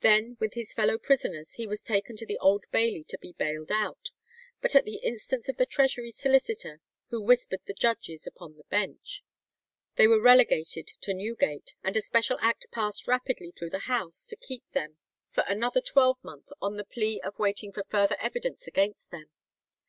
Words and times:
Then 0.00 0.36
with 0.40 0.54
his 0.54 0.72
fellow 0.74 0.98
prisoners 0.98 1.52
he 1.52 1.68
was 1.68 1.84
taken 1.84 2.16
to 2.16 2.26
the 2.26 2.36
Old 2.38 2.64
Bailey 2.72 3.04
to 3.04 3.18
be 3.18 3.32
bailed 3.32 3.70
out, 3.70 4.10
but 4.60 4.74
at 4.74 4.84
the 4.84 4.96
instance 4.96 5.48
of 5.48 5.56
the 5.56 5.66
Treasury 5.66 6.10
solicitor, 6.10 6.80
who 7.10 7.22
"whispered 7.22 7.60
the 7.66 7.72
judges 7.72 8.26
upon 8.26 8.56
the 8.56 8.64
bench," 8.64 9.22
they 9.94 10.08
were 10.08 10.20
relegated 10.20 10.88
to 11.02 11.14
Newgate, 11.14 11.74
and 11.84 11.96
a 11.96 12.00
special 12.00 12.38
act 12.40 12.66
passed 12.72 13.06
rapidly 13.06 13.52
through 13.52 13.70
the 13.70 13.86
House 13.86 14.26
to 14.26 14.36
keep 14.36 14.68
them 14.72 14.98
for 15.30 15.44
another 15.46 15.80
twelvemonth 15.80 16.48
on 16.60 16.74
the 16.74 16.82
plea 16.84 17.20
of 17.20 17.38
waiting 17.38 17.70
for 17.70 17.84
further 17.84 18.16
evidence 18.18 18.66
against 18.66 19.12
them. 19.12 19.30